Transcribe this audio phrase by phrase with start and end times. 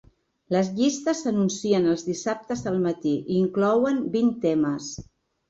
[0.53, 4.91] Les llistes s'anuncien els dissabtes al matí i inclouen vint temes.